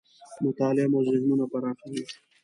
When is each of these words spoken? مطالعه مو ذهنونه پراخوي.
مطالعه 0.43 0.87
مو 0.91 0.99
ذهنونه 1.07 1.45
پراخوي. 1.51 2.03